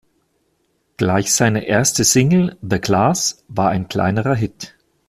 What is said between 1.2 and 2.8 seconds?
seine erste Single "The